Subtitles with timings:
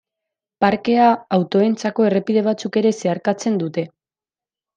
[0.63, 3.87] Parkea autoentzako errepide batzuek ere zeharkatzen dute.